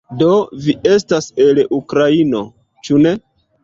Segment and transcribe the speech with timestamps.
[0.19, 0.29] Do,
[0.63, 2.45] vi estas el Ukraino
[2.87, 3.19] ĉu ne?